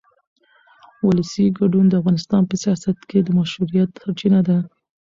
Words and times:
ولسي 1.05 1.45
ګډون 1.59 1.85
د 1.89 1.93
افغانستان 2.01 2.41
په 2.49 2.55
سیاست 2.63 2.97
کې 3.09 3.19
د 3.23 3.29
مشروعیت 3.39 3.89
سرچینه 4.01 4.39
ده 4.47 4.57